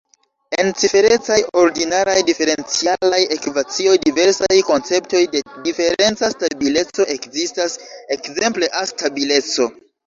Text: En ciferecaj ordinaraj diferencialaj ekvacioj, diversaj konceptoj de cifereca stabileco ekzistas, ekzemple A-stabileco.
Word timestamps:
En 0.61 0.69
ciferecaj 0.83 1.35
ordinaraj 1.63 2.15
diferencialaj 2.29 3.21
ekvacioj, 3.37 3.93
diversaj 4.07 4.59
konceptoj 4.73 5.23
de 5.37 5.45
cifereca 5.59 6.33
stabileco 6.39 7.11
ekzistas, 7.19 7.81
ekzemple 8.19 8.75
A-stabileco. 8.85 9.75